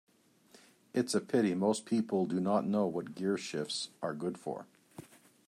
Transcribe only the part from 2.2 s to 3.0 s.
do not know